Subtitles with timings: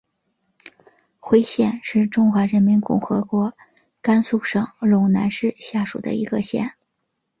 [1.19, 3.53] 徽县是中华人民共和国
[4.01, 6.73] 甘肃省陇南市下属的一个县。